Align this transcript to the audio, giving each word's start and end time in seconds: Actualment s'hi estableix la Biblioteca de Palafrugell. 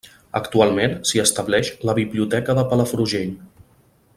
Actualment 0.37 0.95
s'hi 1.09 1.21
estableix 1.23 1.69
la 1.89 1.95
Biblioteca 1.99 2.57
de 2.61 2.65
Palafrugell. 2.73 3.37